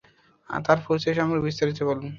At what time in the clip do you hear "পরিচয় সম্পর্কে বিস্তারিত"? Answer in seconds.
0.85-1.79